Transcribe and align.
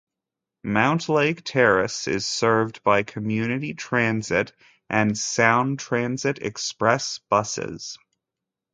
Mountlake 0.65 1.41
Terrace 1.43 2.07
is 2.07 2.25
served 2.25 2.81
by 2.81 3.03
Community 3.03 3.75
Transit 3.75 4.51
and 4.89 5.15
Sound 5.15 5.77
Transit 5.77 6.39
Express 6.41 7.19
buses. 7.29 7.99